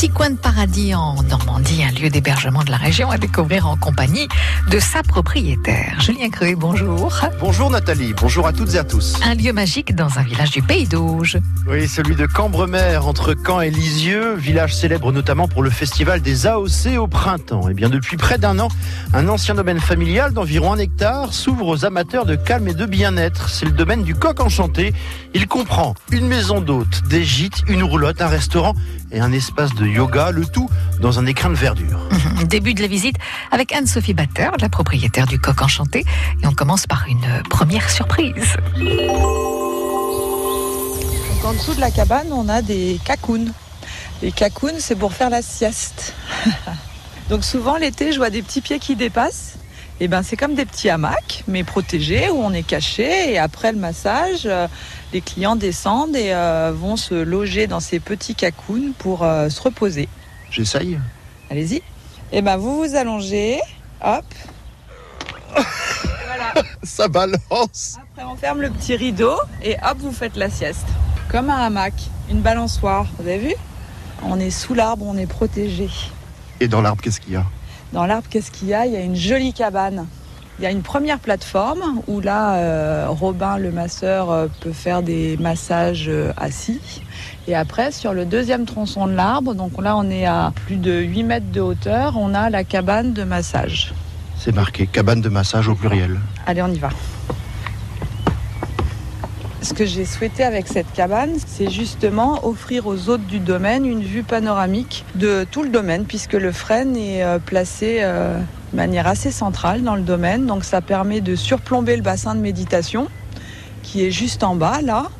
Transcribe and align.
petit 0.00 0.08
coin 0.08 0.30
de 0.30 0.38
paradis 0.38 0.94
en 0.94 1.22
Normandie, 1.24 1.84
un 1.84 1.90
lieu 1.90 2.08
d'hébergement 2.08 2.64
de 2.64 2.70
la 2.70 2.78
région 2.78 3.10
à 3.10 3.18
découvrir 3.18 3.68
en 3.68 3.76
compagnie 3.76 4.28
de 4.70 4.78
sa 4.78 5.02
propriétaire. 5.02 6.00
Julien 6.00 6.30
Creux, 6.30 6.54
bonjour. 6.56 7.20
Bonjour 7.38 7.68
Nathalie, 7.68 8.14
bonjour 8.14 8.46
à 8.46 8.54
toutes 8.54 8.74
et 8.74 8.78
à 8.78 8.84
tous. 8.84 9.16
Un 9.22 9.34
lieu 9.34 9.52
magique 9.52 9.94
dans 9.94 10.18
un 10.18 10.22
village 10.22 10.52
du 10.52 10.62
Pays 10.62 10.86
d'Auge. 10.86 11.36
Oui, 11.68 11.86
celui 11.86 12.16
de 12.16 12.24
Cambremer, 12.24 12.96
entre 13.04 13.34
Caen 13.46 13.60
et 13.60 13.68
Lisieux, 13.68 14.36
village 14.36 14.74
célèbre 14.74 15.12
notamment 15.12 15.48
pour 15.48 15.62
le 15.62 15.68
festival 15.68 16.22
des 16.22 16.46
AOC 16.46 16.96
au 16.98 17.06
printemps. 17.06 17.68
Et 17.68 17.74
bien 17.74 17.90
depuis 17.90 18.16
près 18.16 18.38
d'un 18.38 18.58
an, 18.58 18.68
un 19.12 19.28
ancien 19.28 19.54
domaine 19.54 19.80
familial 19.80 20.32
d'environ 20.32 20.72
un 20.72 20.78
hectare 20.78 21.34
s'ouvre 21.34 21.66
aux 21.66 21.84
amateurs 21.84 22.24
de 22.24 22.36
calme 22.36 22.68
et 22.68 22.74
de 22.74 22.86
bien-être. 22.86 23.50
C'est 23.50 23.66
le 23.66 23.72
domaine 23.72 24.02
du 24.02 24.14
coq 24.14 24.40
enchanté. 24.40 24.94
Il 25.34 25.46
comprend 25.46 25.94
une 26.10 26.26
maison 26.26 26.62
d'hôtes, 26.62 27.02
des 27.10 27.22
gîtes, 27.22 27.64
une 27.68 27.82
roulotte, 27.82 28.22
un 28.22 28.28
restaurant 28.28 28.74
et 29.12 29.20
un 29.20 29.32
espace 29.32 29.74
de 29.74 29.89
yoga, 29.90 30.30
le 30.30 30.46
tout 30.46 30.68
dans 31.00 31.18
un 31.18 31.26
écrin 31.26 31.50
de 31.50 31.54
verdure. 31.54 32.00
Début 32.46 32.74
de 32.74 32.82
la 32.82 32.88
visite 32.88 33.16
avec 33.50 33.72
Anne-Sophie 33.72 34.14
Batter, 34.14 34.50
la 34.60 34.68
propriétaire 34.68 35.26
du 35.26 35.38
Coq 35.38 35.62
Enchanté. 35.62 36.04
Et 36.42 36.46
on 36.46 36.52
commence 36.52 36.86
par 36.86 37.06
une 37.08 37.42
première 37.48 37.90
surprise. 37.90 38.56
Donc, 38.76 38.90
en 41.44 41.52
dessous 41.52 41.74
de 41.74 41.80
la 41.80 41.90
cabane, 41.90 42.32
on 42.32 42.48
a 42.48 42.62
des 42.62 43.00
cacounes. 43.04 43.52
Les 44.22 44.32
cacounes, 44.32 44.78
c'est 44.78 44.96
pour 44.96 45.12
faire 45.12 45.30
la 45.30 45.42
sieste. 45.42 46.14
Donc 47.30 47.44
souvent 47.44 47.76
l'été, 47.76 48.12
je 48.12 48.18
vois 48.18 48.30
des 48.30 48.42
petits 48.42 48.60
pieds 48.60 48.80
qui 48.80 48.96
dépassent. 48.96 49.54
Et 50.02 50.08
ben 50.08 50.22
c'est 50.22 50.36
comme 50.36 50.54
des 50.54 50.64
petits 50.64 50.88
hamacs, 50.88 51.44
mais 51.46 51.62
protégés, 51.62 52.30
où 52.30 52.38
on 52.38 52.54
est 52.54 52.62
caché. 52.62 53.32
Et 53.32 53.38
après 53.38 53.70
le 53.70 53.78
massage, 53.78 54.46
euh, 54.46 54.66
les 55.12 55.20
clients 55.20 55.56
descendent 55.56 56.16
et 56.16 56.32
euh, 56.32 56.72
vont 56.74 56.96
se 56.96 57.14
loger 57.14 57.66
dans 57.66 57.80
ces 57.80 58.00
petits 58.00 58.34
cacounes 58.34 58.94
pour 58.96 59.24
euh, 59.24 59.50
se 59.50 59.60
reposer. 59.60 60.08
J'essaye. 60.50 60.98
Allez-y. 61.50 61.82
Et 62.32 62.40
ben 62.40 62.56
vous 62.56 62.82
vous 62.82 62.94
allongez, 62.94 63.60
hop. 64.02 64.24
voilà. 65.54 66.54
Ça 66.82 67.08
balance. 67.08 67.98
Après 68.00 68.24
on 68.26 68.36
ferme 68.36 68.62
le 68.62 68.70
petit 68.70 68.96
rideau 68.96 69.34
et 69.62 69.76
hop 69.82 69.98
vous 69.98 70.12
faites 70.12 70.36
la 70.36 70.48
sieste. 70.48 70.86
Comme 71.28 71.50
un 71.50 71.58
hamac, 71.58 71.92
une 72.30 72.40
balançoire. 72.40 73.06
Vous 73.18 73.28
avez 73.28 73.38
vu? 73.38 73.54
On 74.22 74.40
est 74.40 74.50
sous 74.50 74.72
l'arbre, 74.72 75.04
on 75.06 75.18
est 75.18 75.26
protégé. 75.26 75.90
Et 76.58 76.68
dans 76.68 76.80
l'arbre, 76.80 77.02
qu'est-ce 77.02 77.20
qu'il 77.20 77.34
y 77.34 77.36
a? 77.36 77.44
Dans 77.92 78.06
l'arbre, 78.06 78.26
qu'est-ce 78.30 78.50
qu'il 78.50 78.68
y 78.68 78.74
a? 78.74 78.86
Il 78.86 78.92
y 78.92 78.96
a 78.96 79.00
une 79.00 79.16
jolie 79.16 79.52
cabane. 79.52 80.06
Il 80.58 80.64
y 80.64 80.66
a 80.66 80.70
une 80.70 80.82
première 80.82 81.18
plateforme 81.18 82.02
où 82.06 82.20
là, 82.20 82.56
euh, 82.56 83.06
Robin, 83.08 83.56
le 83.56 83.72
masseur, 83.72 84.30
euh, 84.30 84.46
peut 84.60 84.72
faire 84.72 85.02
des 85.02 85.38
massages 85.38 86.06
euh, 86.08 86.32
assis. 86.36 86.80
Et 87.48 87.54
après, 87.54 87.92
sur 87.92 88.12
le 88.12 88.26
deuxième 88.26 88.66
tronçon 88.66 89.06
de 89.06 89.12
l'arbre, 89.12 89.54
donc 89.54 89.80
là, 89.80 89.96
on 89.96 90.10
est 90.10 90.26
à 90.26 90.52
plus 90.66 90.76
de 90.76 90.92
8 90.92 91.22
mètres 91.22 91.50
de 91.50 91.62
hauteur, 91.62 92.18
on 92.18 92.34
a 92.34 92.50
la 92.50 92.62
cabane 92.62 93.14
de 93.14 93.24
massage. 93.24 93.94
C'est 94.36 94.54
marqué 94.54 94.86
cabane 94.86 95.22
de 95.22 95.30
massage 95.30 95.66
au 95.68 95.74
pluriel. 95.74 96.20
Allez, 96.46 96.62
on 96.62 96.68
y 96.68 96.78
va. 96.78 96.90
Ce 99.62 99.74
que 99.74 99.84
j'ai 99.84 100.06
souhaité 100.06 100.42
avec 100.42 100.68
cette 100.68 100.90
cabane, 100.94 101.36
c'est 101.46 101.68
justement 101.68 102.46
offrir 102.46 102.86
aux 102.86 103.10
hôtes 103.10 103.26
du 103.26 103.40
domaine 103.40 103.84
une 103.84 104.02
vue 104.02 104.22
panoramique 104.22 105.04
de 105.16 105.46
tout 105.50 105.62
le 105.62 105.68
domaine, 105.68 106.06
puisque 106.06 106.32
le 106.32 106.50
frêne 106.50 106.96
est 106.96 107.22
euh, 107.22 107.38
placé 107.38 107.98
euh, 108.00 108.38
de 108.72 108.76
manière 108.76 109.06
assez 109.06 109.30
centrale 109.30 109.82
dans 109.82 109.96
le 109.96 110.02
domaine. 110.02 110.46
Donc 110.46 110.64
ça 110.64 110.80
permet 110.80 111.20
de 111.20 111.36
surplomber 111.36 111.96
le 111.96 112.02
bassin 112.02 112.34
de 112.34 112.40
méditation, 112.40 113.08
qui 113.82 114.02
est 114.02 114.10
juste 114.10 114.44
en 114.44 114.56
bas, 114.56 114.80
là. 114.80 115.10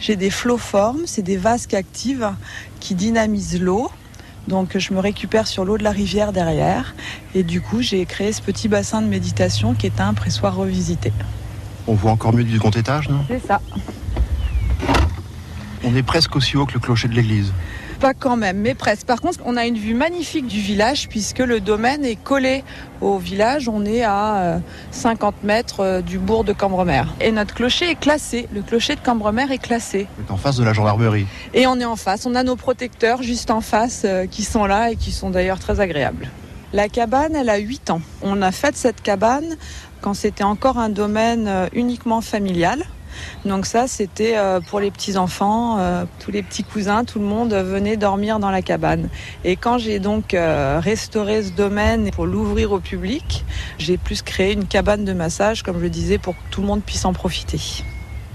J'ai 0.00 0.16
des 0.16 0.30
flots-formes, 0.30 1.02
c'est 1.04 1.22
des 1.22 1.36
vasques 1.36 1.74
actives 1.74 2.30
qui 2.80 2.94
dynamisent 2.94 3.60
l'eau. 3.60 3.90
Donc 4.48 4.78
je 4.78 4.94
me 4.94 5.00
récupère 5.00 5.46
sur 5.46 5.66
l'eau 5.66 5.76
de 5.76 5.84
la 5.84 5.90
rivière 5.90 6.32
derrière. 6.32 6.94
Et 7.34 7.42
du 7.42 7.60
coup, 7.60 7.82
j'ai 7.82 8.06
créé 8.06 8.32
ce 8.32 8.40
petit 8.40 8.68
bassin 8.68 9.02
de 9.02 9.06
méditation 9.06 9.74
qui 9.74 9.84
est 9.84 10.00
un 10.00 10.14
pressoir 10.14 10.56
revisité. 10.56 11.12
On 11.86 11.94
voit 11.94 12.10
encore 12.10 12.32
mieux 12.32 12.44
du 12.44 12.56
second 12.56 12.70
étage, 12.70 13.08
non? 13.08 13.20
C'est 13.28 13.46
ça. 13.46 13.60
On 15.84 15.94
est 15.94 16.02
presque 16.02 16.34
aussi 16.34 16.56
haut 16.56 16.66
que 16.66 16.74
le 16.74 16.80
clocher 16.80 17.06
de 17.06 17.14
l'église. 17.14 17.52
Pas 18.00 18.12
quand 18.12 18.36
même, 18.36 18.58
mais 18.58 18.74
presque. 18.74 19.06
Par 19.06 19.20
contre, 19.20 19.38
on 19.44 19.56
a 19.56 19.64
une 19.66 19.78
vue 19.78 19.94
magnifique 19.94 20.46
du 20.46 20.60
village 20.60 21.08
puisque 21.08 21.38
le 21.38 21.60
domaine 21.60 22.04
est 22.04 22.16
collé 22.16 22.64
au 23.00 23.18
village. 23.18 23.68
On 23.68 23.84
est 23.84 24.02
à 24.02 24.36
euh, 24.36 24.58
50 24.90 25.44
mètres 25.44 25.80
euh, 25.80 26.00
du 26.02 26.18
bourg 26.18 26.44
de 26.44 26.52
Cambremer. 26.52 27.04
Et 27.20 27.32
notre 27.32 27.54
clocher 27.54 27.90
est 27.90 27.98
classé. 27.98 28.48
Le 28.52 28.62
clocher 28.62 28.96
de 28.96 29.00
Cambremer 29.00 29.46
est 29.50 29.58
classé. 29.58 30.08
On 30.18 30.28
est 30.28 30.34
en 30.34 30.36
face 30.36 30.56
de 30.56 30.64
la 30.64 30.72
gendarmerie. 30.72 31.26
Et 31.54 31.66
on 31.66 31.80
est 31.80 31.86
en 31.86 31.96
face. 31.96 32.26
On 32.26 32.34
a 32.34 32.42
nos 32.42 32.56
protecteurs 32.56 33.22
juste 33.22 33.50
en 33.50 33.60
face 33.60 34.02
euh, 34.04 34.26
qui 34.26 34.42
sont 34.42 34.66
là 34.66 34.90
et 34.90 34.96
qui 34.96 35.12
sont 35.12 35.30
d'ailleurs 35.30 35.58
très 35.58 35.80
agréables. 35.80 36.28
La 36.76 36.90
cabane, 36.90 37.34
elle 37.34 37.48
a 37.48 37.56
8 37.56 37.88
ans. 37.88 38.02
On 38.20 38.42
a 38.42 38.52
fait 38.52 38.76
cette 38.76 39.00
cabane 39.00 39.56
quand 40.02 40.12
c'était 40.12 40.44
encore 40.44 40.76
un 40.76 40.90
domaine 40.90 41.48
euh, 41.48 41.68
uniquement 41.72 42.20
familial. 42.20 42.84
Donc 43.46 43.64
ça, 43.64 43.88
c'était 43.88 44.36
euh, 44.36 44.60
pour 44.60 44.80
les 44.80 44.90
petits-enfants, 44.90 45.78
euh, 45.78 46.04
tous 46.18 46.30
les 46.30 46.42
petits 46.42 46.64
cousins, 46.64 47.04
tout 47.04 47.18
le 47.18 47.24
monde 47.24 47.54
venait 47.54 47.96
dormir 47.96 48.38
dans 48.40 48.50
la 48.50 48.60
cabane. 48.60 49.08
Et 49.42 49.56
quand 49.56 49.78
j'ai 49.78 50.00
donc 50.00 50.36
restauré 50.36 51.44
ce 51.44 51.52
domaine 51.52 52.10
pour 52.10 52.26
l'ouvrir 52.26 52.72
au 52.72 52.78
public, 52.78 53.46
j'ai 53.78 53.96
plus 53.96 54.20
créé 54.20 54.52
une 54.52 54.66
cabane 54.66 55.06
de 55.06 55.14
massage, 55.14 55.62
comme 55.62 55.78
je 55.78 55.84
le 55.84 55.88
disais, 55.88 56.18
pour 56.18 56.34
que 56.34 56.42
tout 56.50 56.60
le 56.60 56.66
monde 56.66 56.82
puisse 56.82 57.06
en 57.06 57.14
profiter. 57.14 57.58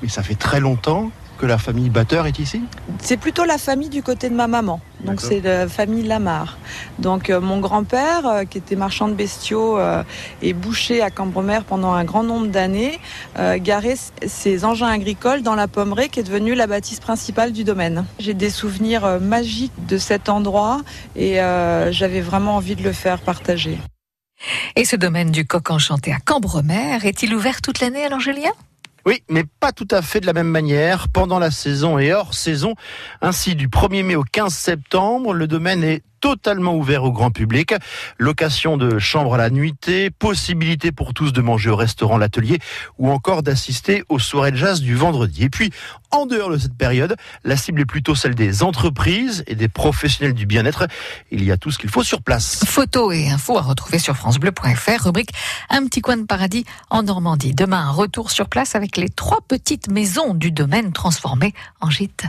Mais 0.00 0.08
ça 0.08 0.22
fait 0.22 0.36
très 0.36 0.60
longtemps 0.60 1.10
que 1.38 1.46
la 1.46 1.58
famille 1.58 1.90
Batteur 1.90 2.26
est 2.26 2.38
ici? 2.38 2.62
C'est 3.00 3.16
plutôt 3.16 3.44
la 3.44 3.58
famille 3.58 3.88
du 3.88 4.04
côté 4.04 4.30
de 4.30 4.34
ma 4.36 4.46
maman. 4.46 4.80
Donc 5.04 5.20
c'est 5.20 5.40
la 5.40 5.68
famille 5.68 6.02
Lamar. 6.02 6.58
Donc 6.98 7.30
euh, 7.30 7.40
mon 7.40 7.60
grand-père, 7.60 8.26
euh, 8.26 8.44
qui 8.44 8.58
était 8.58 8.76
marchand 8.76 9.08
de 9.08 9.14
bestiaux 9.14 9.78
euh, 9.78 10.02
et 10.42 10.52
boucher 10.52 11.02
à 11.02 11.10
Cambremer 11.10 11.60
pendant 11.66 11.92
un 11.92 12.04
grand 12.04 12.24
nombre 12.24 12.48
d'années, 12.48 12.98
euh, 13.38 13.58
garait 13.60 13.96
ses 14.26 14.64
engins 14.64 14.88
agricoles 14.88 15.42
dans 15.42 15.54
la 15.54 15.68
pommeraie 15.68 16.08
qui 16.08 16.20
est 16.20 16.24
devenue 16.24 16.54
la 16.54 16.66
bâtisse 16.66 17.00
principale 17.00 17.52
du 17.52 17.64
domaine. 17.64 18.04
J'ai 18.18 18.34
des 18.34 18.50
souvenirs 18.50 19.04
euh, 19.04 19.18
magiques 19.20 19.86
de 19.86 19.98
cet 19.98 20.28
endroit 20.28 20.82
et 21.14 21.40
euh, 21.40 21.92
j'avais 21.92 22.20
vraiment 22.20 22.56
envie 22.56 22.76
de 22.76 22.82
le 22.82 22.92
faire 22.92 23.20
partager. 23.20 23.78
Et 24.76 24.84
ce 24.84 24.96
domaine 24.96 25.30
du 25.30 25.46
Coq 25.46 25.70
Enchanté 25.70 26.12
à 26.12 26.18
Cambremer 26.18 26.98
est-il 27.04 27.34
ouvert 27.34 27.60
toute 27.60 27.80
l'année 27.80 28.04
alors 28.04 28.20
Julien 28.20 28.52
Oui, 29.06 29.22
mais 29.28 29.44
pas 29.60 29.72
tout 29.72 29.88
à 29.90 30.02
fait 30.02 30.20
de 30.20 30.26
la 30.26 30.32
même 30.32 30.48
manière. 30.48 31.08
Pendant 31.08 31.38
la 31.38 31.50
saison 31.50 31.98
et 31.98 32.12
hors 32.12 32.34
saison, 32.34 32.74
ainsi 33.22 33.54
du 33.54 33.68
1er 33.68 34.02
mai 34.02 34.16
au 34.16 34.24
15 34.24 34.52
septembre, 34.52 35.32
le 35.32 35.46
domaine 35.46 35.82
est 35.84 36.02
totalement 36.20 36.74
ouvert 36.74 37.04
au 37.04 37.12
grand 37.12 37.30
public. 37.30 37.74
Location 38.18 38.76
de 38.76 38.98
chambres 38.98 39.34
à 39.34 39.38
la 39.38 39.50
nuitée, 39.50 40.10
possibilité 40.10 40.92
pour 40.92 41.14
tous 41.14 41.32
de 41.32 41.40
manger 41.40 41.70
au 41.70 41.76
restaurant 41.76 42.18
L'Atelier 42.18 42.58
ou 42.98 43.10
encore 43.10 43.42
d'assister 43.42 44.02
aux 44.08 44.18
soirées 44.18 44.52
de 44.52 44.56
jazz 44.56 44.80
du 44.80 44.94
vendredi. 44.94 45.44
Et 45.44 45.50
puis, 45.50 45.72
en 46.10 46.26
dehors 46.26 46.50
de 46.50 46.58
cette 46.58 46.76
période, 46.76 47.16
la 47.44 47.56
cible 47.56 47.80
est 47.80 47.86
plutôt 47.86 48.14
celle 48.14 48.34
des 48.34 48.62
entreprises 48.62 49.44
et 49.46 49.54
des 49.54 49.68
professionnels 49.68 50.34
du 50.34 50.46
bien-être. 50.46 50.86
Il 51.30 51.44
y 51.44 51.52
a 51.52 51.56
tout 51.56 51.70
ce 51.70 51.78
qu'il 51.78 51.90
faut 51.90 52.02
sur 52.02 52.22
place. 52.22 52.64
Photos 52.64 53.14
et 53.14 53.30
infos 53.30 53.58
à 53.58 53.62
retrouver 53.62 53.98
sur 53.98 54.16
francebleu.fr, 54.16 55.04
rubrique 55.04 55.30
Un 55.70 55.84
petit 55.86 56.00
coin 56.00 56.16
de 56.16 56.24
paradis 56.24 56.64
en 56.90 57.02
Normandie. 57.02 57.54
Demain, 57.54 57.88
un 57.88 57.92
retour 57.92 58.30
sur 58.30 58.48
place 58.48 58.74
avec 58.74 58.96
les 58.96 59.08
trois 59.08 59.40
petites 59.46 59.88
maisons 59.88 60.34
du 60.34 60.50
domaine 60.50 60.92
transformées 60.92 61.54
en 61.80 61.90
gîte. 61.90 62.24